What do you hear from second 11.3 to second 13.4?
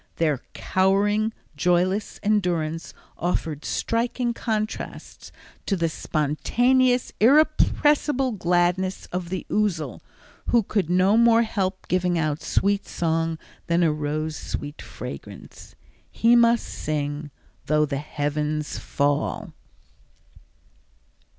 help giving out sweet song